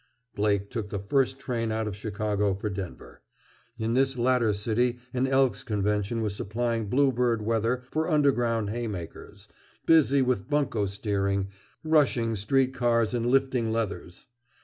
[0.33, 3.21] Blake took the first train out of Chicago for Denver.
[3.77, 9.47] In this latter city an Elks' Convention was supplying blue bird weather for underground "haymakers,"
[9.85, 11.49] busy with bunco steering,
[11.83, 14.25] "rushing" street cars and "lifting leathers."